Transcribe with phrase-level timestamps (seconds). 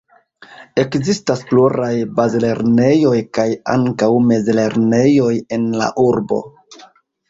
[0.83, 1.91] Ekzistas pluraj
[2.21, 6.47] bazlernejoj kaj ankaŭ mezlernejoj en la urbo.